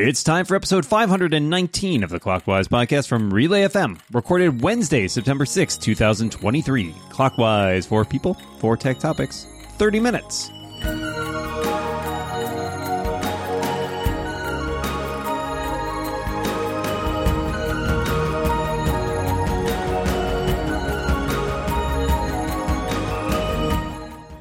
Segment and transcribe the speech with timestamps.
[0.00, 5.44] It's time for episode 519 of the Clockwise podcast from Relay FM, recorded Wednesday, September
[5.44, 6.94] 6, 2023.
[7.10, 10.52] Clockwise, four people, four tech topics, 30 minutes.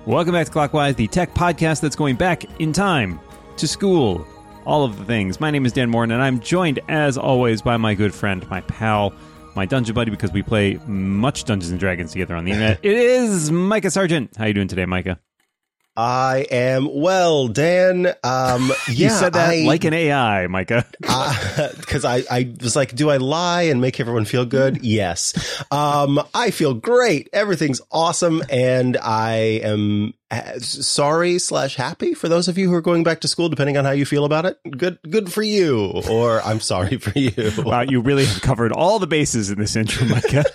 [0.05, 3.20] Welcome back to Clockwise, the tech podcast that's going back in time
[3.55, 4.28] to school,
[4.68, 5.39] all of the things.
[5.39, 8.59] My name is Dan Moren, and I'm joined, as always, by my good friend, my
[8.62, 9.13] pal,
[9.55, 12.80] my dungeon buddy, because we play much Dungeons and Dragons together on the internet.
[12.84, 14.35] it is Micah Sargent.
[14.35, 15.20] How are you doing today, Micah?
[15.95, 18.08] I am well, Dan.
[18.23, 20.86] Um, yeah, you said that I, like an AI, Micah.
[20.99, 24.84] because I, I was like, do I lie and make everyone feel good?
[24.84, 25.63] yes.
[25.72, 27.30] Um, I feel great.
[27.31, 32.73] Everything's awesome, and I am uh, Uh, sorry slash happy for those of you who
[32.76, 34.59] are going back to school, depending on how you feel about it.
[34.77, 37.31] Good, good for you, or I'm sorry for you.
[37.67, 40.45] Wow, you really have covered all the bases in this intro, Micah.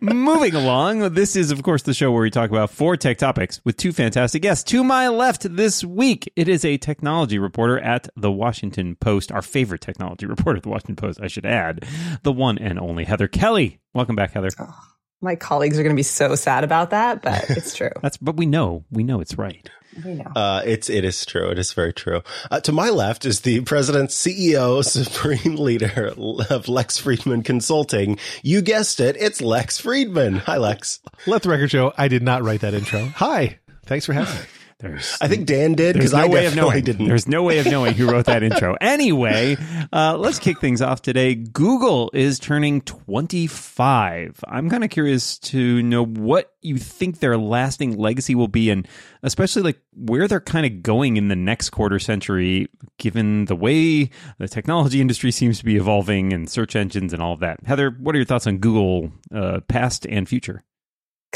[0.00, 3.60] Moving along, this is, of course, the show where we talk about four tech topics
[3.64, 4.64] with two fantastic guests.
[4.70, 9.42] To my left this week, it is a technology reporter at the Washington Post, our
[9.42, 11.84] favorite technology reporter at the Washington Post, I should add,
[12.22, 13.80] the one and only Heather Kelly.
[13.92, 14.50] Welcome back, Heather.
[14.58, 14.74] Oh,
[15.20, 17.90] My colleagues are going to be so sad about that, but it's true.
[18.02, 19.68] That's, but we know, we know it's right.
[20.04, 20.30] we know.
[20.36, 21.48] Uh, it's it is true.
[21.50, 22.22] It is very true.
[22.50, 26.12] Uh, to my left is the president, CEO, supreme leader
[26.50, 28.18] of Lex Friedman Consulting.
[28.42, 29.16] You guessed it.
[29.18, 30.36] It's Lex Friedman.
[30.36, 31.00] Hi, Lex.
[31.26, 33.06] Let the record show I did not write that intro.
[33.16, 33.58] Hi.
[33.86, 34.46] Thanks for having me.
[34.78, 36.84] There's, I think Dan did because no I way of knowing.
[36.84, 37.08] didn't.
[37.08, 38.76] There's no way of knowing who wrote that intro.
[38.86, 39.56] Anyway,
[39.92, 41.34] uh, let's kick things off today.
[41.34, 44.44] Google is turning 25.
[44.48, 48.86] I'm kind of curious to know what you think their lasting legacy will be, and
[49.22, 54.10] especially like where they're kind of going in the next quarter century, given the way
[54.38, 57.58] the technology industry seems to be evolving and search engines and all of that.
[57.66, 60.62] Heather, what are your thoughts on Google uh, past and future?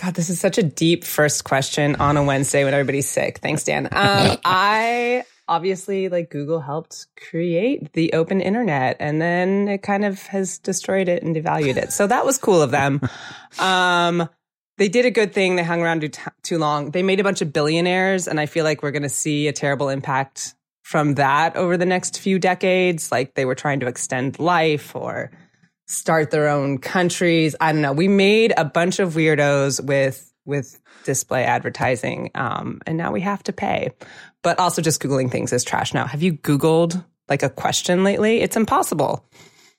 [0.00, 3.38] God, this is such a deep first question on a Wednesday when everybody's sick.
[3.38, 3.84] Thanks, Dan.
[3.92, 10.22] Um, I obviously like Google helped create the open internet and then it kind of
[10.28, 11.92] has destroyed it and devalued it.
[11.92, 13.00] So that was cool of them.
[13.58, 14.28] Um,
[14.78, 15.56] they did a good thing.
[15.56, 16.10] They hung around too,
[16.44, 16.92] too long.
[16.92, 19.52] They made a bunch of billionaires and I feel like we're going to see a
[19.52, 23.10] terrible impact from that over the next few decades.
[23.10, 25.32] Like they were trying to extend life or
[25.90, 27.56] start their own countries.
[27.60, 27.92] I don't know.
[27.92, 33.42] We made a bunch of weirdos with with display advertising, um, and now we have
[33.44, 33.90] to pay.
[34.42, 36.06] But also, just googling things is trash now.
[36.06, 38.40] Have you googled like a question lately?
[38.40, 39.24] It's impossible.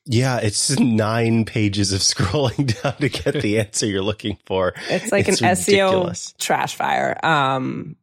[0.05, 4.73] Yeah, it's nine pages of scrolling down to get the answer you're looking for.
[4.89, 6.33] It's like It's an ridiculous.
[6.33, 7.17] SEO trash fire.
[7.23, 7.95] Um,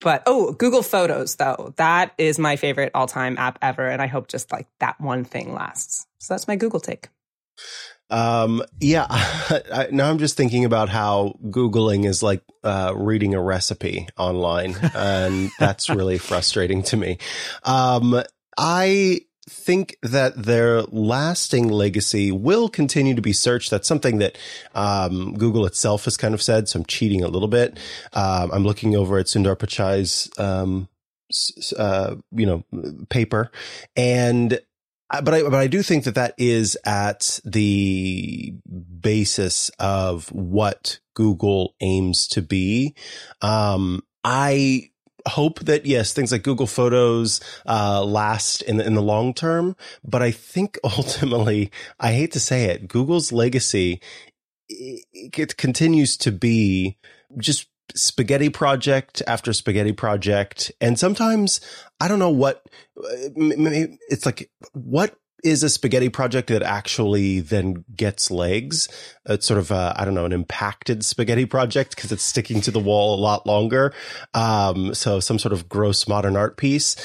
[0.00, 4.06] but oh, Google Photos though, that is my favorite all time app ever, and I
[4.06, 6.06] hope just like that one thing lasts.
[6.18, 7.08] So that's my Google take.
[8.10, 9.06] Um, yeah.
[9.10, 14.76] I, now I'm just thinking about how Googling is like, uh, reading a recipe online
[14.94, 17.18] and that's really frustrating to me.
[17.64, 18.22] Um,
[18.56, 23.70] I think that their lasting legacy will continue to be search.
[23.70, 24.36] That's something that,
[24.74, 26.68] um, Google itself has kind of said.
[26.68, 27.78] So I'm cheating a little bit.
[28.12, 30.88] Um, I'm looking over at Sundar Pichai's, um,
[31.76, 32.64] uh, you know,
[33.10, 33.50] paper
[33.96, 34.60] and
[35.10, 38.54] but I, but I do think that that is at the
[39.00, 42.94] basis of what Google aims to be.
[43.40, 44.90] Um, I
[45.26, 49.76] hope that yes, things like Google Photos uh, last in the, in the long term.
[50.04, 54.00] But I think ultimately, I hate to say it, Google's legacy
[54.68, 56.96] it, it continues to be
[57.38, 61.60] just spaghetti project after spaghetti project, and sometimes
[62.00, 62.66] I don't know what
[62.96, 64.50] it's like.
[64.72, 68.88] What is a spaghetti project that actually then gets legs?
[69.26, 72.80] It's sort of I don't know, an impacted spaghetti project because it's sticking to the
[72.80, 73.94] wall a lot longer.
[74.34, 76.96] Um, so some sort of gross modern art piece.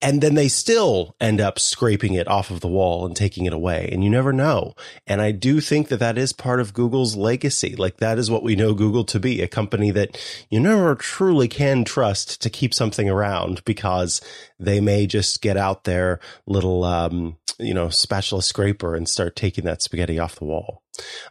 [0.00, 3.52] And then they still end up scraping it off of the wall and taking it
[3.52, 3.88] away.
[3.90, 4.74] And you never know.
[5.06, 7.74] And I do think that that is part of Google's legacy.
[7.74, 10.16] Like that is what we know Google to be a company that
[10.50, 14.20] you never truly can trust to keep something around because
[14.58, 19.64] they may just get out their little, um, you know, spatula scraper and start taking
[19.64, 20.82] that spaghetti off the wall.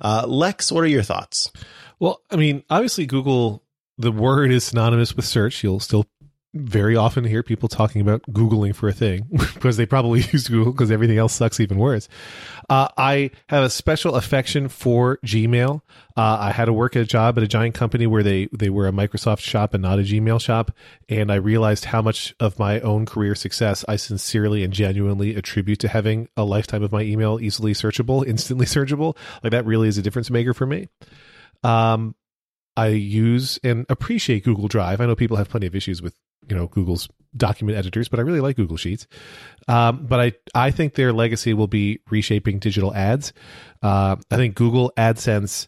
[0.02, 1.52] Uh, Lex, what are your thoughts?
[2.00, 3.64] Well, I mean, obviously Google,
[3.98, 5.64] the word is synonymous with search.
[5.64, 6.06] You'll still
[6.60, 10.72] very often hear people talking about Googling for a thing because they probably use Google
[10.72, 12.08] because everything else sucks even worse.
[12.70, 15.82] Uh, I have a special affection for Gmail.
[16.16, 18.70] Uh, I had to work at a job at a giant company where they, they
[18.70, 20.72] were a Microsoft shop and not a Gmail shop.
[21.08, 25.80] And I realized how much of my own career success I sincerely and genuinely attribute
[25.80, 29.16] to having a lifetime of my email easily searchable, instantly searchable.
[29.44, 30.90] Like that really is a difference maker for me.
[31.64, 32.16] Um,
[32.78, 35.02] I use and appreciate Google Drive.
[35.02, 36.14] I know people have plenty of issues with
[36.50, 39.08] you know Google's document editors, but I really like Google Sheets.
[39.68, 43.34] Um, but I I think their legacy will be reshaping digital ads.
[43.82, 45.68] Uh, I think Google AdSense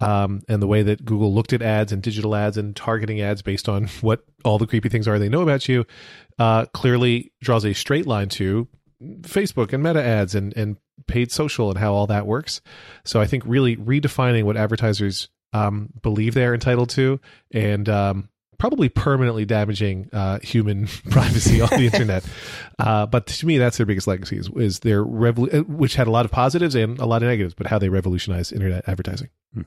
[0.00, 3.42] um, and the way that Google looked at ads and digital ads and targeting ads
[3.42, 5.84] based on what all the creepy things are they know about you
[6.38, 8.66] uh, clearly draws a straight line to
[9.22, 12.60] Facebook and meta ads and and paid social and how all that works.
[13.04, 18.28] So I think really redefining what advertisers um, believe they're entitled to and um,
[18.60, 22.24] probably permanently damaging uh, human privacy on the internet.
[22.78, 26.10] Uh, but to me, that's their biggest legacy is, is their revol- which had a
[26.10, 29.28] lot of positives and a lot of negatives, but how they revolutionized internet advertising.
[29.52, 29.62] Hmm.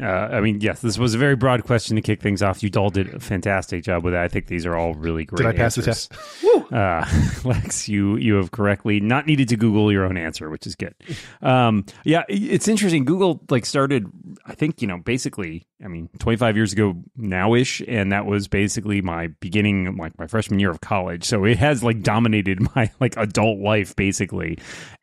[0.00, 2.62] Uh, I mean, yes, this was a very broad question to kick things off.
[2.62, 4.22] You all did a fantastic job with that.
[4.22, 5.38] I think these are all really great.
[5.38, 6.08] Did I pass answers.
[6.08, 6.72] the test?
[6.72, 7.04] Uh,
[7.44, 10.94] Lex, you you have correctly not needed to Google your own answer, which is good.
[11.42, 13.04] Um, yeah, it's interesting.
[13.04, 14.06] Google like started,
[14.46, 18.46] I think you know, basically, I mean, 25 years ago now ish, and that was
[18.48, 21.24] basically my beginning, like my freshman year of college.
[21.24, 24.58] So it has like dominated my like adult life basically,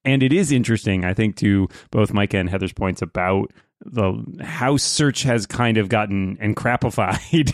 [0.06, 1.04] and it is interesting.
[1.04, 3.52] I think to both Mike and Heather's points about
[3.84, 7.20] the house search has kind of gotten encrapified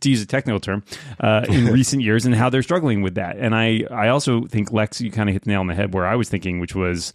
[0.00, 0.82] to use a technical term
[1.20, 4.72] uh, in recent years and how they're struggling with that and i i also think
[4.72, 6.74] lex you kind of hit the nail on the head where i was thinking which
[6.74, 7.12] was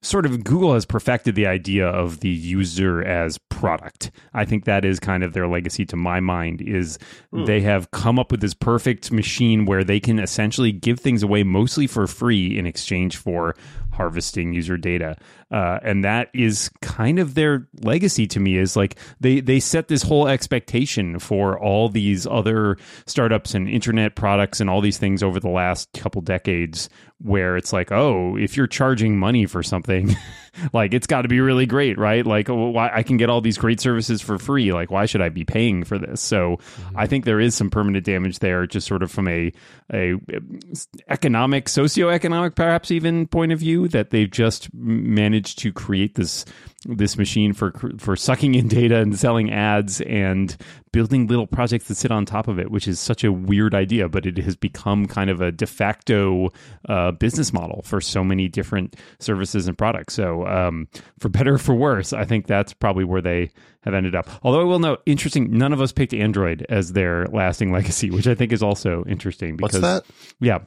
[0.00, 4.10] sort of Google has perfected the idea of the user as product.
[4.32, 6.98] I think that is kind of their legacy to my mind is
[7.32, 7.46] mm.
[7.46, 11.42] they have come up with this perfect machine where they can essentially give things away
[11.42, 13.56] mostly for free in exchange for
[13.92, 15.16] harvesting user data.
[15.50, 19.88] Uh, and that is kind of their legacy to me is like they they set
[19.88, 22.76] this whole expectation for all these other
[23.06, 26.90] startups and internet products and all these things over the last couple decades
[27.20, 30.14] where it's like oh if you're charging money for something
[30.72, 32.24] like it's got to be really great right?
[32.26, 34.72] Like why i can get all these great services for free.
[34.72, 36.20] Like why should i be paying for this?
[36.20, 36.98] So mm-hmm.
[36.98, 39.52] i think there is some permanent damage there just sort of from a
[39.92, 40.14] a
[41.08, 46.44] economic socioeconomic perhaps even point of view that they've just managed to create this
[46.84, 50.56] this machine for for sucking in data and selling ads and
[50.92, 54.08] building little projects that sit on top of it, which is such a weird idea,
[54.08, 56.48] but it has become kind of a de facto
[56.88, 60.14] uh, business model for so many different services and products.
[60.14, 60.88] So, um,
[61.18, 63.50] for better or for worse, I think that's probably where they
[63.88, 64.28] have ended up.
[64.42, 68.26] Although I will note, interesting, none of us picked Android as their lasting legacy, which
[68.26, 69.56] I think is also interesting.
[69.56, 70.14] Because, What's that?
[70.40, 70.58] Yeah,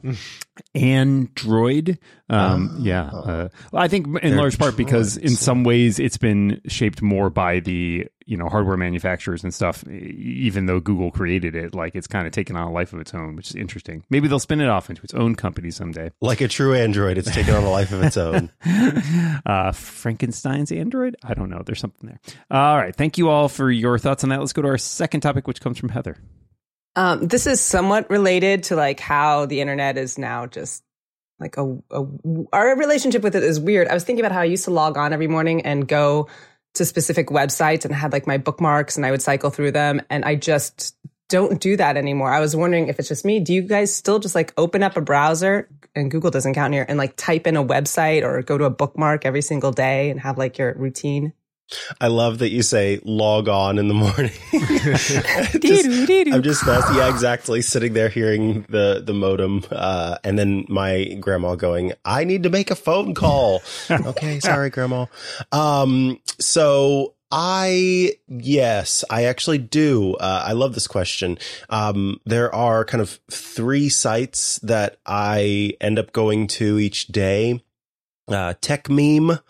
[0.74, 1.98] Android.
[2.28, 6.60] Um, uh, yeah, uh, I think in large part because in some ways it's been
[6.66, 11.74] shaped more by the you know hardware manufacturers and stuff even though google created it
[11.74, 14.04] like it's kind of taken on a life of its own which is interesting.
[14.10, 16.10] Maybe they'll spin it off into its own company someday.
[16.20, 18.50] Like a true android it's taken on a life of its own.
[19.44, 21.16] Uh, frankenstein's android?
[21.22, 22.20] I don't know there's something there.
[22.50, 24.40] All right thank you all for your thoughts on that.
[24.40, 26.16] Let's go to our second topic which comes from heather.
[26.94, 30.82] Um, this is somewhat related to like how the internet is now just
[31.40, 32.06] like a, a
[32.52, 33.88] our relationship with it is weird.
[33.88, 36.28] I was thinking about how i used to log on every morning and go
[36.74, 40.00] to specific websites and had like my bookmarks and I would cycle through them.
[40.08, 40.96] And I just
[41.28, 42.30] don't do that anymore.
[42.30, 43.40] I was wondering if it's just me.
[43.40, 46.84] Do you guys still just like open up a browser and Google doesn't count here
[46.88, 50.20] and like type in a website or go to a bookmark every single day and
[50.20, 51.32] have like your routine?
[52.00, 54.32] I love that you say log on in the morning.
[55.60, 57.62] just, I'm just yeah, exactly.
[57.62, 62.50] Sitting there hearing the the modem, uh, and then my grandma going, "I need to
[62.50, 65.06] make a phone call." okay, sorry, grandma.
[65.50, 70.14] Um, so I yes, I actually do.
[70.14, 71.38] Uh, I love this question.
[71.70, 77.64] Um, there are kind of three sites that I end up going to each day
[78.28, 79.40] uh, Techmeme,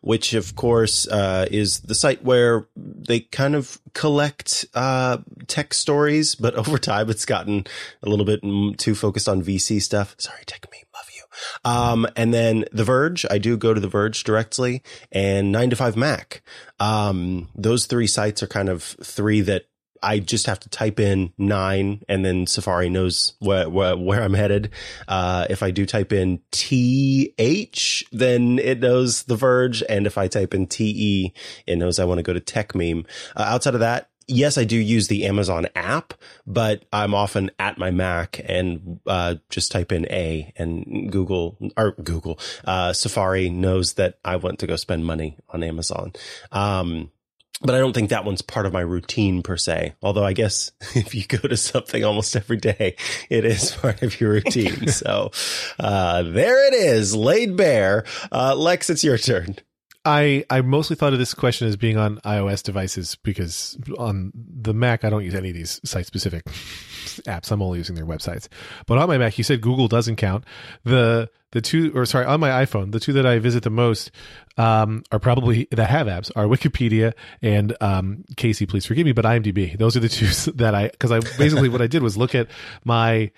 [0.00, 6.34] which of course uh, is the site where they kind of collect uh, tech stories,
[6.34, 7.66] but over time it's gotten
[8.02, 8.40] a little bit
[8.78, 10.14] too focused on VC stuff.
[10.18, 11.22] Sorry, Techmeme, love you.
[11.64, 15.76] Um, and then The Verge, I do go to The Verge directly, and Nine to
[15.76, 16.42] Five Mac.
[16.80, 19.66] Um, those three sites are kind of three that
[20.02, 24.34] I just have to type in nine and then Safari knows where, where, where I'm
[24.34, 24.70] headed.
[25.08, 29.82] Uh, if I do type in TH, then it knows The Verge.
[29.88, 31.32] And if I type in TE,
[31.66, 33.06] it knows I want to go to Techmeme.
[33.36, 36.14] Uh, outside of that, yes, I do use the Amazon app,
[36.46, 41.92] but I'm often at my Mac and uh, just type in A and Google or
[41.92, 46.12] Google uh, Safari knows that I want to go spend money on Amazon.
[46.50, 47.10] Um,
[47.60, 49.94] but I don't think that one's part of my routine per se.
[50.02, 52.96] Although I guess if you go to something almost every day,
[53.30, 54.88] it is part of your routine.
[54.88, 55.30] so
[55.78, 58.04] uh, there it is, laid bare.
[58.30, 59.56] Uh, Lex, it's your turn.
[60.04, 64.74] I I mostly thought of this question as being on iOS devices because on the
[64.74, 66.44] Mac I don't use any of these site specific
[67.26, 67.52] apps.
[67.52, 68.48] I'm only using their websites.
[68.86, 70.44] But on my Mac, you said Google doesn't count.
[70.82, 74.10] The the two or sorry on my iPhone, the two that I visit the most
[74.56, 78.66] um, are probably that have apps are Wikipedia and um, Casey.
[78.66, 79.78] Please forgive me, but IMDb.
[79.78, 82.48] Those are the two that I because I basically what I did was look at
[82.84, 83.30] my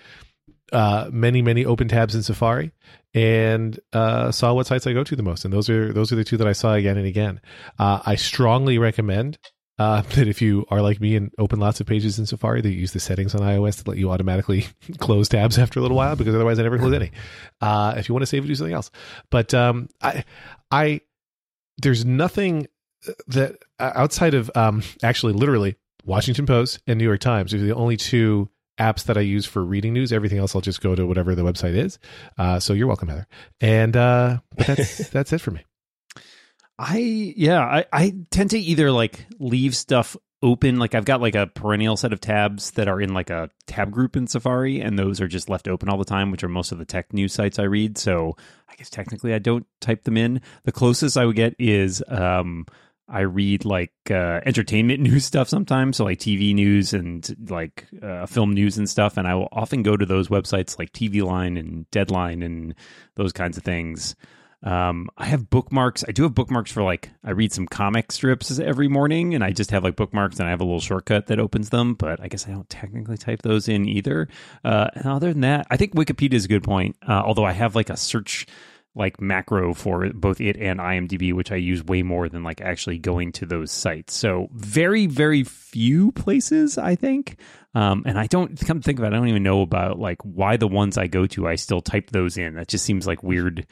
[0.71, 2.71] uh, many many open tabs in Safari
[3.13, 6.15] and uh, saw what sites I go to the most, and those are those are
[6.15, 7.41] the two that I saw again and again.
[7.77, 9.37] Uh, I strongly recommend
[9.77, 12.69] uh, that if you are like me and open lots of pages in Safari, that
[12.69, 14.67] you use the settings on iOS to let you automatically
[14.97, 17.11] close tabs after a little while, because otherwise I never close any.
[17.61, 18.91] Uh, if you want to save it, do something else.
[19.29, 20.23] But um, I,
[20.71, 21.01] I,
[21.77, 22.67] there's nothing
[23.27, 27.75] that uh, outside of um, actually literally Washington Post and New York Times are the
[27.75, 30.11] only two apps that I use for reading news.
[30.11, 31.99] Everything else, I'll just go to whatever the website is.
[32.37, 33.27] Uh, so you're welcome, Heather.
[33.61, 35.63] And uh, that's that's it for me.
[36.77, 40.77] I yeah, I, I tend to either like leave stuff open.
[40.77, 43.91] Like I've got like a perennial set of tabs that are in like a tab
[43.91, 46.71] group in Safari, and those are just left open all the time, which are most
[46.71, 47.97] of the tech news sites I read.
[47.97, 48.35] So
[48.69, 50.41] I guess technically I don't type them in.
[50.63, 52.65] The closest I would get is um
[53.07, 58.25] I read like uh, entertainment news stuff sometimes, so like TV news and like uh,
[58.25, 59.17] film news and stuff.
[59.17, 62.75] And I will often go to those websites like TV Line and Deadline and
[63.15, 64.15] those kinds of things.
[64.63, 66.03] Um, I have bookmarks.
[66.07, 69.51] I do have bookmarks for like I read some comic strips every morning, and I
[69.51, 71.93] just have like bookmarks, and I have a little shortcut that opens them.
[71.93, 74.27] But I guess I don't technically type those in either.
[74.63, 76.95] Uh, and other than that, I think Wikipedia is a good point.
[77.07, 78.47] Uh, although I have like a search
[78.95, 82.97] like macro for both it and IMDb, which I use way more than like actually
[82.97, 84.15] going to those sites.
[84.15, 87.37] So very, very few places, I think.
[87.73, 90.21] Um, and I don't come to think about it, I don't even know about like
[90.23, 92.55] why the ones I go to, I still type those in.
[92.55, 93.67] That just seems like weird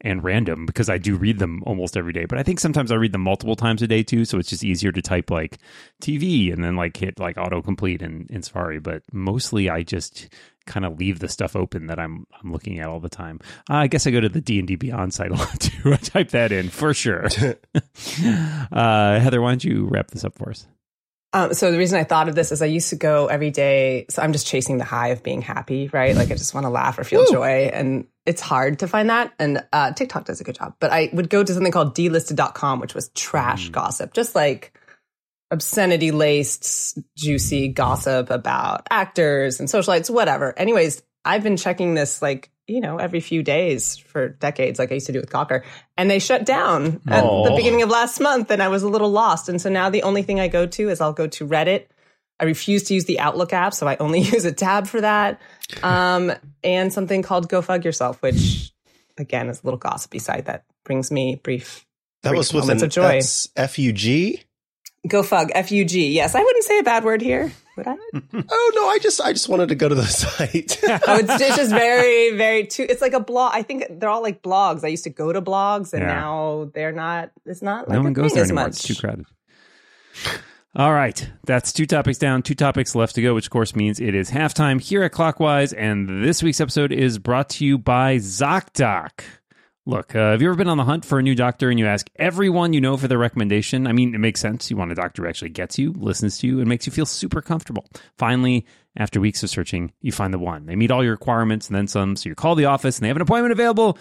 [0.00, 2.24] and random because I do read them almost every day.
[2.24, 4.64] But I think sometimes I read them multiple times a day too, so it's just
[4.64, 5.58] easier to type like
[6.00, 8.78] TV and then like hit like autocomplete in, in Safari.
[8.78, 10.28] But mostly I just
[10.68, 13.40] kind of leave the stuff open that I'm I'm looking at all the time.
[13.68, 15.92] Uh, I guess I go to the D and D Beyond site a lot too.
[15.92, 17.24] I type that in for sure.
[17.74, 20.66] uh, Heather, why don't you wrap this up for us?
[21.34, 24.06] Um, so the reason I thought of this is I used to go every day.
[24.08, 26.16] So I'm just chasing the high of being happy, right?
[26.16, 27.32] Like I just want to laugh or feel Woo!
[27.32, 27.70] joy.
[27.72, 29.34] And it's hard to find that.
[29.38, 30.74] And uh, TikTok does a good job.
[30.80, 33.72] But I would go to something called dlisted.com, which was trash mm.
[33.72, 34.72] gossip, just like
[35.50, 40.56] obscenity laced, juicy gossip about actors and socialites, whatever.
[40.58, 44.94] Anyways, I've been checking this like, you know, every few days for decades, like I
[44.94, 45.62] used to do with Gawker.
[45.96, 49.10] And they shut down at the beginning of last month and I was a little
[49.10, 49.48] lost.
[49.48, 51.86] And so now the only thing I go to is I'll go to Reddit.
[52.40, 55.40] I refuse to use the Outlook app, so I only use a tab for that.
[55.82, 58.72] Um, and something called Go Fug Yourself, which
[59.16, 61.84] again is a little gossipy side that brings me brief.
[62.22, 63.20] That brief was with an, of joy.
[63.56, 64.44] F U G.
[65.06, 66.10] Go fug, F U G.
[66.10, 67.96] Yes, I wouldn't say a bad word here, would I?
[68.14, 70.80] oh no, I just I just wanted to go to the site.
[70.82, 72.84] oh, it's, it's, just very very too.
[72.88, 73.52] It's like a blog.
[73.54, 74.84] I think they're all like blogs.
[74.84, 76.14] I used to go to blogs, and yeah.
[76.14, 77.30] now they're not.
[77.46, 77.88] It's not.
[77.88, 78.64] Like no one goes there anymore.
[78.64, 78.70] Much.
[78.70, 79.26] It's too crowded.
[80.74, 84.00] All right, that's two topics down, two topics left to go, which of course means
[84.00, 88.16] it is halftime here at Clockwise, and this week's episode is brought to you by
[88.16, 89.10] ZocDoc.
[89.88, 91.86] Look, uh, have you ever been on the hunt for a new doctor and you
[91.86, 93.86] ask everyone you know for their recommendation?
[93.86, 94.70] I mean, it makes sense.
[94.70, 97.06] You want a doctor who actually gets you, listens to you, and makes you feel
[97.06, 97.86] super comfortable.
[98.18, 98.66] Finally,
[98.98, 100.66] after weeks of searching, you find the one.
[100.66, 102.16] They meet all your requirements and then some.
[102.16, 103.96] So you call the office and they have an appointment available.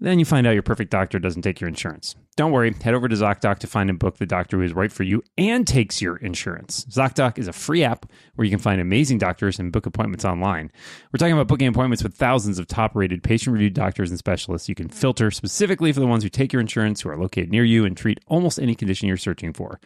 [0.00, 2.14] Then you find out your perfect doctor doesn't take your insurance.
[2.36, 4.92] Don't worry, head over to ZocDoc to find and book the doctor who is right
[4.92, 6.84] for you and takes your insurance.
[6.84, 10.70] ZocDoc is a free app where you can find amazing doctors and book appointments online.
[11.12, 14.68] We're talking about booking appointments with thousands of top rated patient reviewed doctors and specialists.
[14.68, 17.64] You can filter specifically for the ones who take your insurance, who are located near
[17.64, 19.80] you, and treat almost any condition you're searching for.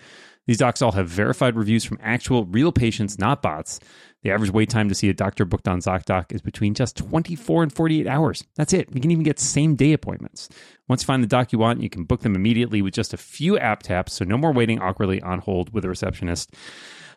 [0.46, 3.78] These docs all have verified reviews from actual real patients, not bots.
[4.22, 7.64] The average wait time to see a doctor booked on ZocDoc is between just 24
[7.64, 8.44] and 48 hours.
[8.54, 8.88] That's it.
[8.94, 10.48] You can even get same day appointments.
[10.88, 13.16] Once you find the doc you want, you can book them immediately with just a
[13.16, 16.54] few app taps, so no more waiting awkwardly on hold with a receptionist.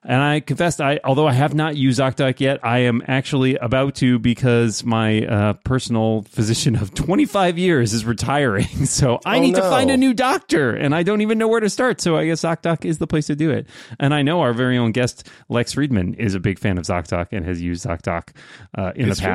[0.07, 3.95] And I confessed, I although I have not used ZocDoc yet, I am actually about
[3.95, 8.67] to because my uh, personal physician of 25 years is retiring.
[8.85, 11.59] So I Oh, need to find a new doctor, and I don't even know where
[11.59, 12.01] to start.
[12.01, 13.67] So I guess ZocDoc is the place to do it.
[13.99, 17.29] And I know our very own guest Lex Friedman is a big fan of ZocDoc
[17.31, 18.29] and has used ZocDoc
[18.77, 19.33] uh, in It's the true.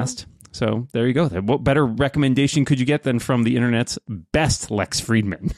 [0.53, 1.29] So there you go.
[1.29, 5.53] What better recommendation could you get than from the internet's best Lex Friedman?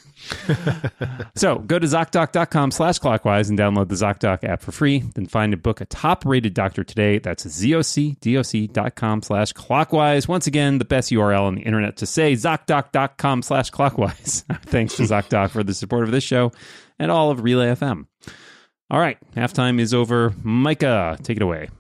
[1.35, 5.01] so go to ZocDoc.com slash clockwise and download the ZocDoc app for free.
[5.15, 7.19] Then find and book a top rated doctor today.
[7.19, 10.29] That's ZocDoc.com slash clockwise.
[10.29, 14.45] Once again, the best URL on the internet to say ZocDoc.com slash clockwise.
[14.65, 16.53] Thanks to ZocDoc for the support of this show
[16.99, 18.07] and all of Relay FM.
[18.91, 20.35] All right, halftime is over.
[20.43, 21.71] Micah, take it away.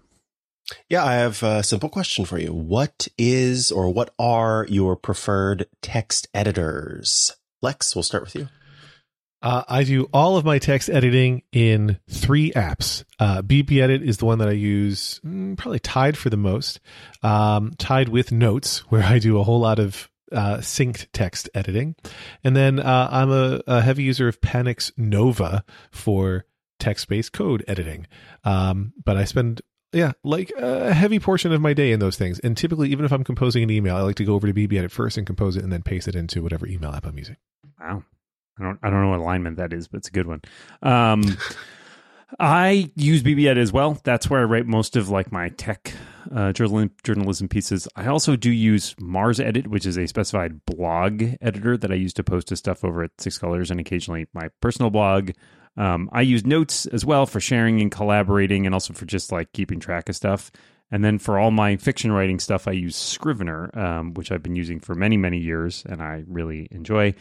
[0.88, 2.52] Yeah, I have a simple question for you.
[2.52, 7.34] What is or what are your preferred text editors?
[7.60, 8.48] Lex, we'll start with you.
[9.42, 13.04] Uh, I do all of my text editing in three apps.
[13.18, 16.78] Uh, Edit is the one that I use, mm, probably tied for the most.
[17.22, 21.94] Um, tied with Notes, where I do a whole lot of uh, synced text editing,
[22.42, 26.46] and then uh, I'm a, a heavy user of Panic Nova for
[26.78, 28.06] text-based code editing.
[28.44, 29.60] Um, but I spend
[29.92, 32.38] yeah, like a heavy portion of my day in those things.
[32.40, 34.78] And typically, even if I'm composing an email, I like to go over to BB
[34.78, 37.36] Edit first and compose it, and then paste it into whatever email app I'm using.
[37.80, 38.04] Wow.
[38.58, 40.42] I don't I don't know what alignment that is, but it's a good one.
[40.82, 41.22] Um,
[42.40, 43.98] I use BBEd as well.
[44.04, 45.92] That's where I write most of like my tech
[46.34, 47.88] uh, journalism pieces.
[47.94, 52.14] I also do use Mars Edit, which is a specified blog editor that I use
[52.14, 55.32] to post to stuff over at Six Colors and occasionally my personal blog.
[55.76, 59.52] Um, I use Notes as well for sharing and collaborating, and also for just like
[59.52, 60.50] keeping track of stuff.
[60.90, 64.56] And then for all my fiction writing stuff, I use Scrivener, um, which I've been
[64.56, 67.14] using for many, many years, and I really enjoy.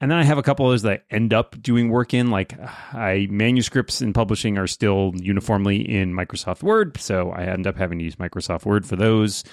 [0.00, 2.54] And then I have a couple others that I end up doing work in, like
[2.94, 7.98] I manuscripts and publishing are still uniformly in Microsoft Word, so I end up having
[7.98, 9.44] to use Microsoft Word for those.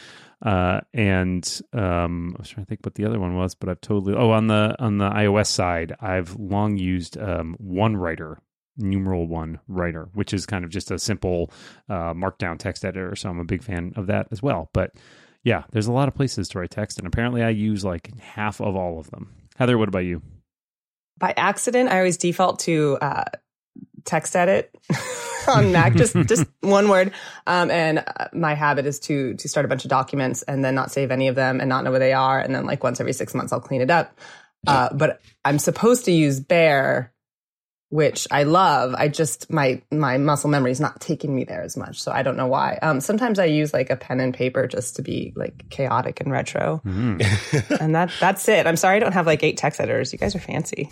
[0.42, 3.82] Uh, and um, I was trying to think what the other one was, but I've
[3.82, 4.14] totally.
[4.14, 8.38] Oh, on the on the iOS side, I've long used um, 1Writer,
[8.78, 11.52] numeral one writer, which is kind of just a simple
[11.90, 13.16] uh, markdown text editor.
[13.16, 14.70] So I'm a big fan of that as well.
[14.74, 14.92] But
[15.44, 18.60] yeah, there's a lot of places to write text, and apparently I use like half
[18.60, 19.32] of all of them.
[19.56, 20.22] Heather, what about you?
[21.18, 23.24] By accident, I always default to uh,
[24.06, 24.76] text edit
[25.48, 27.14] on Mac, just just one word.
[27.48, 30.76] Um, and uh, my habit is to to start a bunch of documents and then
[30.76, 32.40] not save any of them and not know where they are.
[32.40, 34.18] And then like once every six months, I'll clean it up.
[34.68, 37.14] Uh, but I'm supposed to use Bear,
[37.90, 38.94] which I love.
[38.98, 42.24] I just my my muscle memory is not taking me there as much, so I
[42.24, 42.80] don't know why.
[42.82, 46.32] Um, sometimes I use like a pen and paper just to be like chaotic and
[46.32, 47.80] retro, Mm.
[47.80, 48.68] and that that's it.
[48.68, 50.12] I'm sorry I don't have like eight text editors.
[50.14, 50.90] You guys are fancy.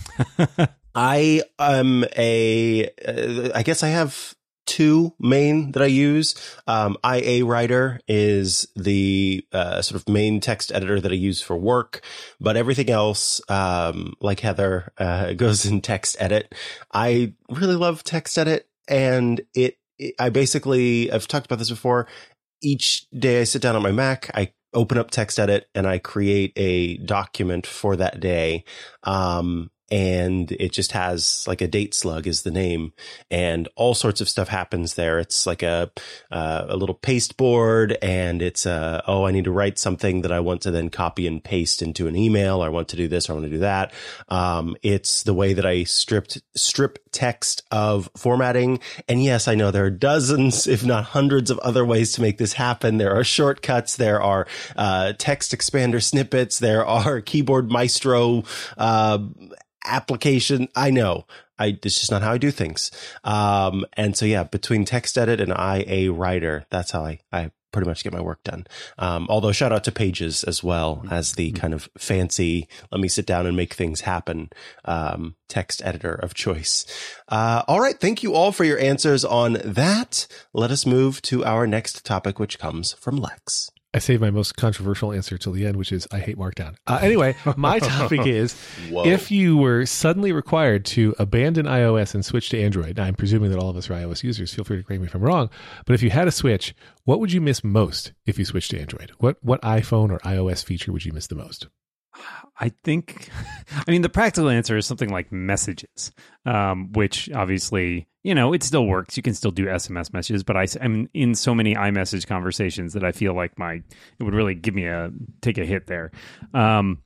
[0.95, 6.35] I am a, uh, I guess I have two main that I use.
[6.67, 11.57] Um, IA Writer is the uh, sort of main text editor that I use for
[11.57, 12.03] work,
[12.39, 16.53] but everything else, um, like Heather, uh, goes in text edit.
[16.93, 22.07] I really love text edit and it, it, I basically, I've talked about this before.
[22.61, 25.99] Each day I sit down on my Mac, I open up text edit and I
[25.99, 28.63] create a document for that day.
[29.03, 32.93] Um, and it just has like a date slug is the name
[33.29, 35.19] and all sorts of stuff happens there.
[35.19, 35.91] It's like a,
[36.31, 40.39] uh, a little pasteboard and it's, uh, oh, I need to write something that I
[40.39, 42.63] want to then copy and paste into an email.
[42.63, 43.29] I want to do this.
[43.29, 43.93] I want to do that.
[44.29, 48.79] Um, it's the way that I stripped, strip text of formatting.
[49.07, 52.39] And yes, I know there are dozens, if not hundreds of other ways to make
[52.39, 52.97] this happen.
[52.97, 53.97] There are shortcuts.
[53.97, 56.57] There are, uh, text expander snippets.
[56.57, 58.43] There are keyboard maestro,
[58.75, 59.19] uh,
[59.85, 60.67] application.
[60.75, 61.25] I know.
[61.59, 62.91] I, it's just not how I do things.
[63.23, 67.89] Um, and so yeah, between text edit and IA writer, that's how I, I pretty
[67.89, 68.65] much get my work done.
[68.97, 73.09] Um, although shout out to Pages as well as the kind of fancy, let me
[73.09, 74.49] sit down and make things happen,
[74.85, 76.85] um, text editor of choice.
[77.27, 77.99] Uh, all right.
[77.99, 80.27] Thank you all for your answers on that.
[80.53, 83.72] Let us move to our next topic, which comes from Lex.
[83.93, 86.75] I saved my most controversial answer till the end, which is I hate Markdown.
[86.87, 88.53] Uh, anyway, my topic is
[88.89, 89.05] Whoa.
[89.05, 93.51] if you were suddenly required to abandon iOS and switch to Android, now I'm presuming
[93.51, 95.49] that all of us are iOS users, feel free to correct me if I'm wrong,
[95.85, 96.73] but if you had a switch,
[97.05, 99.11] what would you miss most if you switched to Android?
[99.19, 101.67] What what iPhone or iOS feature would you miss the most?
[102.59, 103.29] I think,
[103.87, 106.11] I mean, the practical answer is something like messages,
[106.45, 109.17] um, which obviously, you know, it still works.
[109.17, 113.03] You can still do SMS messages, but I, am in so many iMessage conversations that
[113.03, 113.73] I feel like my,
[114.19, 116.11] it would really give me a, take a hit there.
[116.53, 116.99] Um,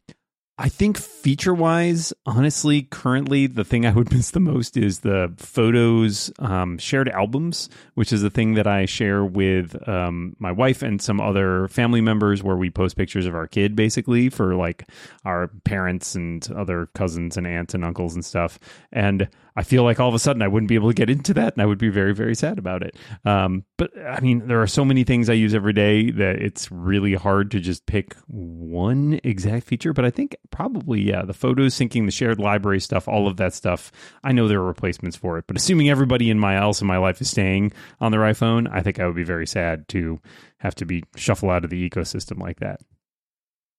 [0.59, 5.31] I think feature wise, honestly, currently the thing I would miss the most is the
[5.37, 10.81] photos, um, shared albums, which is a thing that I share with um, my wife
[10.81, 14.89] and some other family members where we post pictures of our kid basically for like
[15.25, 18.57] our parents and other cousins and aunts and uncles and stuff.
[18.91, 21.33] And I feel like all of a sudden I wouldn't be able to get into
[21.33, 22.95] that and I would be very, very sad about it.
[23.25, 26.71] Um, but I mean, there are so many things I use every day that it's
[26.71, 29.93] really hard to just pick one exact feature.
[29.93, 33.55] But I think probably, yeah, the photos syncing, the shared library stuff, all of that
[33.55, 33.91] stuff.
[34.23, 35.45] I know there are replacements for it.
[35.47, 38.81] But assuming everybody in my else in my life is staying on their iPhone, I
[38.81, 40.21] think I would be very sad to
[40.59, 42.81] have to be shuffle out of the ecosystem like that.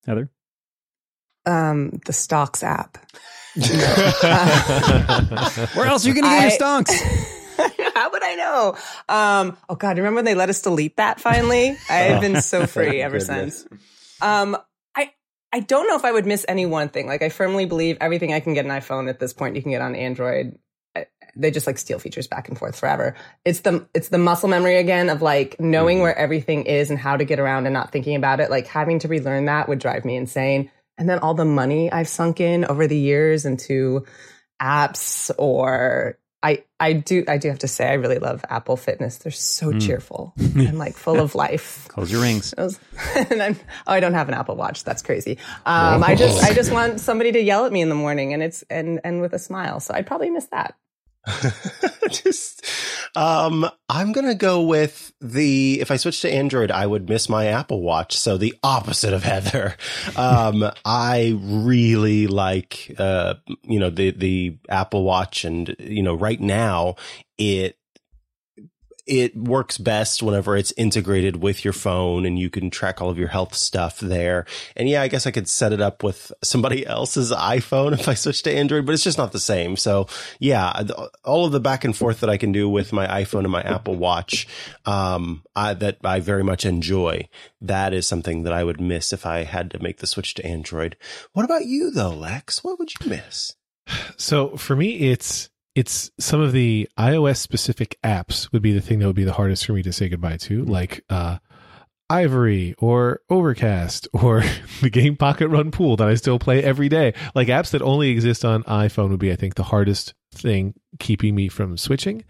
[0.06, 0.28] Heather?
[1.46, 2.98] Um, the stocks app.
[5.74, 6.92] Where else are you going to get your stonks?
[7.94, 8.76] How would I know?
[9.08, 11.76] Um, oh God, remember when they let us delete that finally?
[11.90, 13.66] I've been so free ever since.
[14.20, 14.56] Um,
[14.94, 15.10] I
[15.52, 17.08] I don't know if I would miss any one thing.
[17.08, 19.72] Like I firmly believe everything I can get an iPhone at this point, you can
[19.72, 20.56] get on Android.
[21.36, 23.14] They just like steal features back and forth forever.
[23.44, 27.16] It's the it's the muscle memory again of like knowing where everything is and how
[27.16, 28.50] to get around and not thinking about it.
[28.50, 30.70] Like having to relearn that would drive me insane.
[30.98, 34.04] And then all the money I've sunk in over the years into
[34.61, 39.18] apps or I I do I do have to say I really love Apple Fitness.
[39.18, 41.88] They're so cheerful and like full of life.
[41.88, 42.54] Close your rings.
[42.56, 42.78] Was-
[43.16, 43.56] and I'm,
[43.87, 44.84] oh, I don't have an Apple Watch.
[44.84, 45.38] That's crazy.
[45.66, 48.42] Um, I just I just want somebody to yell at me in the morning and
[48.42, 49.80] it's and and with a smile.
[49.80, 50.76] So I'd probably miss that.
[52.10, 52.64] Just,
[53.16, 55.80] um, I'm gonna go with the.
[55.80, 58.16] If I switch to Android, I would miss my Apple Watch.
[58.16, 59.76] So the opposite of Heather.
[60.16, 66.40] Um, I really like, uh, you know, the the Apple Watch, and you know, right
[66.40, 66.96] now
[67.38, 67.77] it
[69.08, 73.18] it works best whenever it's integrated with your phone and you can track all of
[73.18, 74.44] your health stuff there.
[74.76, 78.14] And yeah, I guess I could set it up with somebody else's iPhone if I
[78.14, 79.76] switch to Android, but it's just not the same.
[79.76, 80.06] So
[80.38, 80.84] yeah,
[81.24, 83.62] all of the back and forth that I can do with my iPhone and my
[83.62, 84.46] Apple Watch,
[84.84, 87.28] um, I, that I very much enjoy.
[87.62, 90.46] That is something that I would miss if I had to make the switch to
[90.46, 90.96] Android.
[91.32, 92.62] What about you though, Lex?
[92.62, 93.56] What would you miss?
[94.18, 98.98] So for me, it's it's some of the iOS specific apps would be the thing
[98.98, 101.38] that would be the hardest for me to say goodbye to, like uh,
[102.10, 104.42] Ivory or Overcast or
[104.82, 107.14] the game Pocket Run Pool that I still play every day.
[107.36, 111.36] Like apps that only exist on iPhone would be, I think, the hardest thing keeping
[111.36, 112.24] me from switching.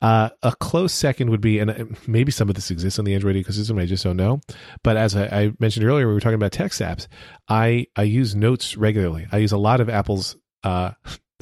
[0.00, 3.12] Uh, a close second would be, and uh, maybe some of this exists on the
[3.12, 4.40] Android ecosystem, I just don't know.
[4.82, 7.08] But as I, I mentioned earlier, we were talking about text apps.
[7.46, 9.26] I I use Notes regularly.
[9.30, 10.92] I use a lot of Apple's uh,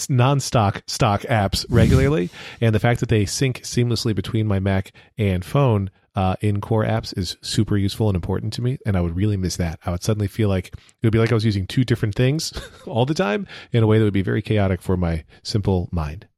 [0.09, 2.31] non-stock stock apps regularly,
[2.61, 6.85] and the fact that they sync seamlessly between my Mac and phone uh, in core
[6.85, 8.79] apps is super useful and important to me.
[8.87, 9.81] And I would really miss that.
[9.85, 12.53] I would suddenly feel like it would be like I was using two different things
[12.87, 16.29] all the time in a way that would be very chaotic for my simple mind.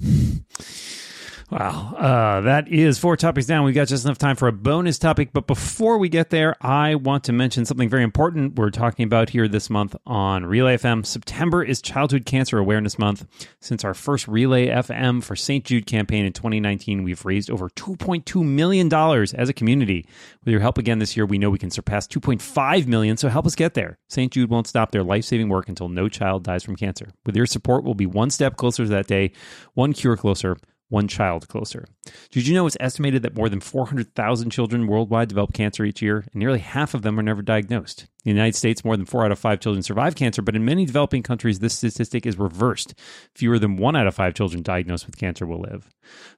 [1.52, 1.94] Wow.
[1.98, 3.66] Uh, that is four topics down.
[3.66, 5.34] We've got just enough time for a bonus topic.
[5.34, 9.28] But before we get there, I want to mention something very important we're talking about
[9.28, 11.04] here this month on Relay FM.
[11.04, 13.26] September is Childhood Cancer Awareness Month.
[13.60, 15.62] Since our first Relay FM for St.
[15.62, 18.90] Jude campaign in 2019, we've raised over $2.2 million
[19.34, 20.06] as a community.
[20.42, 23.44] With your help again this year, we know we can surpass 2.5 million, So help
[23.44, 23.98] us get there.
[24.08, 24.32] St.
[24.32, 27.10] Jude won't stop their life saving work until no child dies from cancer.
[27.26, 29.32] With your support, we'll be one step closer to that day,
[29.74, 30.56] one cure closer
[30.92, 31.86] one child closer.
[32.30, 36.18] Did you know it's estimated that more than 400,000 children worldwide develop cancer each year,
[36.18, 38.06] and nearly half of them are never diagnosed?
[38.24, 40.64] In the United States, more than four out of five children survive cancer, but in
[40.64, 42.94] many developing countries, this statistic is reversed.
[43.34, 45.90] Fewer than one out of five children diagnosed with cancer will live.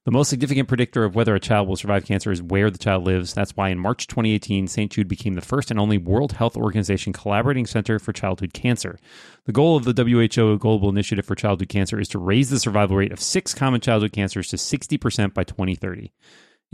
[0.05, 3.05] The most significant predictor of whether a child will survive cancer is where the child
[3.05, 3.35] lives.
[3.35, 4.93] That's why in March 2018, St.
[4.93, 8.99] Jude became the first and only World Health Organization collaborating center for childhood cancer.
[9.45, 12.97] The goal of the WHO Global Initiative for Childhood Cancer is to raise the survival
[12.97, 16.13] rate of six common childhood cancers to 60% by 2030.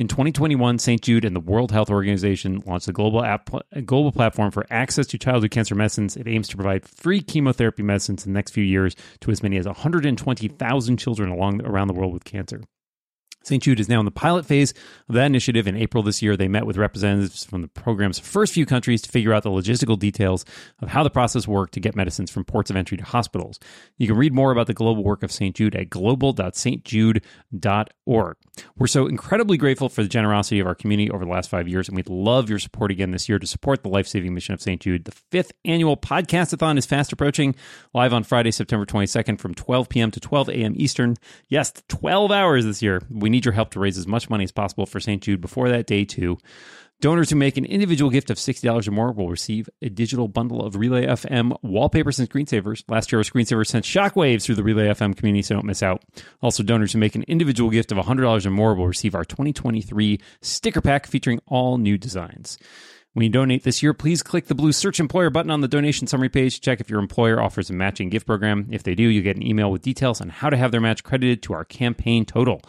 [0.01, 1.03] In 2021, St.
[1.03, 5.07] Jude and the World Health Organization launched a global app, a global platform for access
[5.09, 6.17] to childhood cancer medicines.
[6.17, 9.59] It aims to provide free chemotherapy medicines in the next few years to as many
[9.59, 12.63] as 120,000 children along around the world with cancer.
[13.43, 13.63] St.
[13.63, 14.75] Jude is now in the pilot phase
[15.09, 15.67] of that initiative.
[15.67, 19.11] In April this year, they met with representatives from the program's first few countries to
[19.11, 20.45] figure out the logistical details
[20.81, 23.59] of how the process worked to get medicines from ports of entry to hospitals.
[23.97, 25.55] You can read more about the global work of St.
[25.55, 28.37] Jude at global.stjude.org.
[28.77, 31.89] We're so incredibly grateful for the generosity of our community over the last five years,
[31.89, 34.61] and we'd love your support again this year to support the life saving mission of
[34.61, 34.81] St.
[34.81, 35.05] Jude.
[35.05, 37.55] The fifth annual podcastathon is fast approaching,
[37.95, 40.11] live on Friday, September 22nd from 12 p.m.
[40.11, 40.75] to 12 a.m.
[40.77, 41.17] Eastern.
[41.49, 43.01] Yes, 12 hours this year.
[43.11, 45.23] We need your help to raise as much money as possible for St.
[45.23, 46.39] Jude before that day, too.
[47.01, 50.63] Donors who make an individual gift of $60 or more will receive a digital bundle
[50.63, 52.85] of Relay FM wallpapers and screensavers.
[52.89, 56.03] Last year, our screensavers sent shockwaves through the Relay FM community, so don't miss out.
[56.43, 60.21] Also, donors who make an individual gift of $100 or more will receive our 2023
[60.43, 62.59] sticker pack featuring all new designs.
[63.15, 66.07] When you donate this year, please click the blue Search Employer button on the donation
[66.07, 66.57] summary page.
[66.57, 68.69] To check if your employer offers a matching gift program.
[68.71, 71.03] If they do, you'll get an email with details on how to have their match
[71.03, 72.61] credited to our campaign total.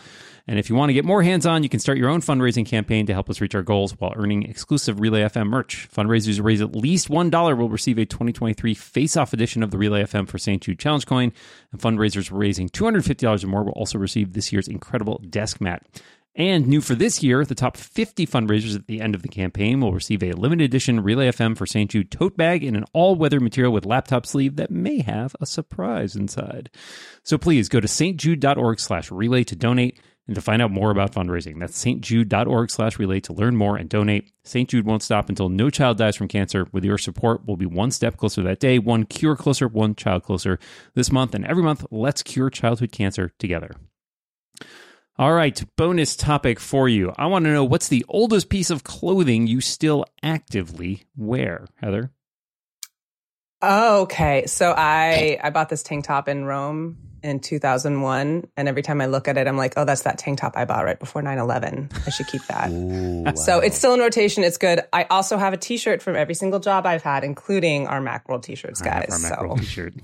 [0.47, 2.65] And if you want to get more hands on, you can start your own fundraising
[2.65, 5.87] campaign to help us reach our goals while earning exclusive Relay FM merch.
[5.93, 9.77] Fundraisers who raise at least $1 will receive a 2023 face off edition of the
[9.77, 10.61] Relay FM for St.
[10.61, 11.33] Jude Challenge Coin.
[11.71, 15.85] And fundraisers raising $250 or more will also receive this year's incredible desk mat.
[16.33, 19.81] And new for this year, the top 50 fundraisers at the end of the campaign
[19.81, 21.91] will receive a limited edition Relay FM for St.
[21.91, 25.45] Jude tote bag in an all weather material with laptop sleeve that may have a
[25.45, 26.69] surprise inside.
[27.23, 31.13] So please go to stjude.org slash relay to donate and to find out more about
[31.13, 31.59] fundraising.
[31.59, 34.31] That's stjude.org slash relay to learn more and donate.
[34.43, 34.69] St.
[34.69, 36.67] Jude won't stop until no child dies from cancer.
[36.71, 40.23] With your support, we'll be one step closer that day, one cure closer, one child
[40.23, 40.59] closer.
[40.95, 43.71] This month and every month, let's cure childhood cancer together.
[45.17, 47.13] All right, bonus topic for you.
[47.17, 52.11] I want to know what's the oldest piece of clothing you still actively wear, Heather?
[53.61, 54.45] Oh, okay.
[54.47, 59.05] So I I bought this tank top in Rome in 2001 and every time I
[59.05, 61.91] look at it I'm like, "Oh, that's that tank top I bought right before 9/11.
[62.07, 64.43] I should keep that." Ooh, So it's still in rotation.
[64.43, 64.81] It's good.
[64.91, 68.81] I also have a t-shirt from every single job I've had including our Macworld t-shirts,
[68.81, 69.09] guys.
[69.11, 69.93] our Macworld So t-shirt.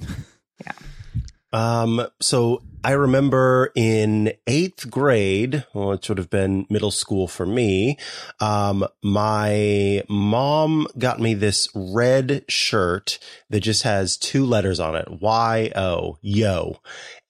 [1.58, 7.48] Um, so I remember in eighth grade, well, it would have been middle school for
[7.48, 7.98] me.
[8.39, 13.17] Um, my mom got me this red shirt
[13.50, 15.08] that just has two letters on it.
[15.20, 16.80] Y-O, yo.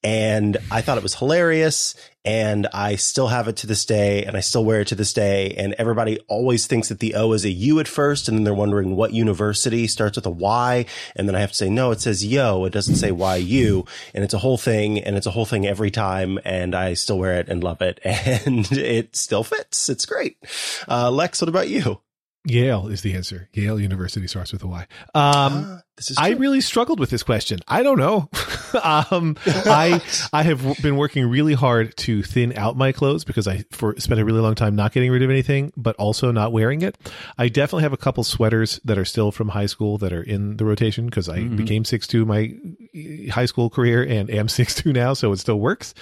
[0.03, 1.95] And I thought it was hilarious.
[2.27, 5.13] And I still have it to this day and I still wear it to this
[5.13, 5.55] day.
[5.57, 8.27] And everybody always thinks that the O is a U at first.
[8.27, 10.85] And then they're wondering what university starts with a Y.
[11.15, 12.65] And then I have to say, no, it says yo.
[12.65, 13.85] It doesn't say YU.
[14.13, 16.37] And it's a whole thing and it's a whole thing every time.
[16.43, 18.01] And I still wear it and love it.
[18.47, 19.87] And it still fits.
[19.87, 20.37] It's great.
[20.87, 22.01] Uh, Lex, what about you?
[22.47, 23.49] Yale is the answer.
[23.53, 24.81] Yale University starts with a Y.
[24.81, 27.59] Um, Ah, this is I really struggled with this question.
[27.67, 28.29] I don't know.
[28.83, 33.65] um, I I have been working really hard to thin out my clothes because I
[33.71, 36.83] for spent a really long time not getting rid of anything, but also not wearing
[36.83, 36.95] it.
[37.37, 40.57] I definitely have a couple sweaters that are still from high school that are in
[40.57, 42.53] the rotation because I became six two my
[43.29, 45.93] high school career and am six two now, so it still works.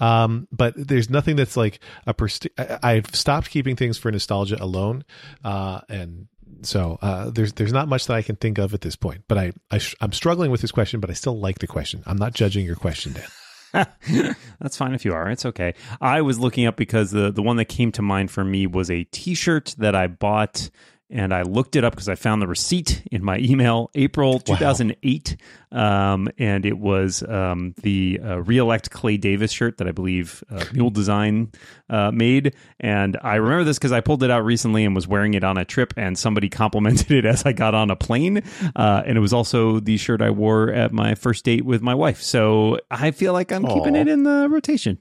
[0.00, 2.14] Um, but there's nothing that's like a.
[2.14, 5.04] Pers- I- I've stopped keeping things for nostalgia alone,
[5.44, 6.28] uh, and
[6.62, 9.22] so uh, there's there's not much that I can think of at this point.
[9.28, 12.02] But I, I I'm struggling with this question, but I still like the question.
[12.06, 13.26] I'm not judging your question, Dan.
[14.60, 15.30] That's fine if you are.
[15.30, 15.74] It's okay.
[16.00, 18.90] I was looking up because the the one that came to mind for me was
[18.90, 20.70] a T-shirt that I bought,
[21.10, 25.36] and I looked it up because I found the receipt in my email, April 2008,
[25.72, 30.64] um, and it was um, the uh, re-elect Clay Davis shirt that I believe uh,
[30.72, 31.50] Mule Design
[31.88, 35.34] uh, made, and I remember this because I pulled it out recently and was wearing
[35.34, 38.42] it on a trip, and somebody complimented it as I got on a plane,
[38.76, 41.94] uh, and it was also the shirt I wore at my first date with my
[41.94, 42.22] wife.
[42.22, 44.98] So I feel like I'm keeping it in the rotation.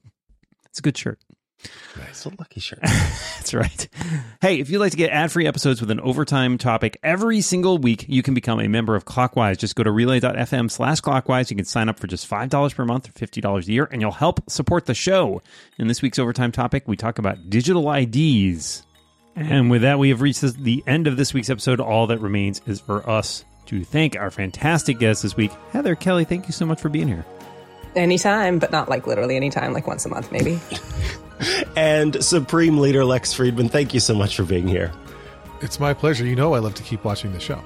[0.66, 1.20] It's a good shirt.
[2.10, 2.80] It's a lucky shirt.
[2.84, 3.88] That's right.
[4.42, 7.78] Hey, if you'd like to get ad free episodes with an overtime topic every single
[7.78, 9.58] week, you can become a member of Clockwise.
[9.58, 11.50] Just go to relay.fm slash clockwise.
[11.50, 14.12] You can sign up for just $5 per month or $50 a year, and you'll
[14.12, 15.42] help support the show.
[15.78, 18.84] In this week's overtime topic, we talk about digital IDs.
[19.36, 21.80] And with that, we have reached the end of this week's episode.
[21.80, 25.52] All that remains is for us to thank our fantastic guests this week.
[25.72, 27.26] Heather Kelly, thank you so much for being here.
[27.96, 30.60] anytime, but not like literally anytime, like once a month maybe.
[31.76, 34.92] and Supreme Leader Lex Friedman, thank you so much for being here.
[35.62, 36.26] It's my pleasure.
[36.26, 37.62] You know I love to keep watching the show.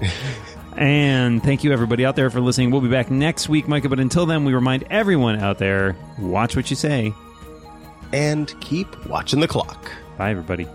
[0.78, 2.70] And thank you, everybody out there, for listening.
[2.70, 3.88] We'll be back next week, Micah.
[3.88, 7.12] But until then, we remind everyone out there watch what you say.
[8.12, 9.90] And keep watching the clock.
[10.16, 10.68] Bye, everybody.